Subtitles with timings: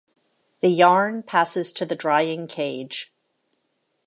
[0.61, 3.13] The yarn passes to the drying cage.